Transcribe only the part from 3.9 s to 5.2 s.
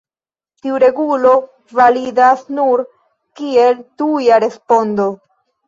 tuja respondo.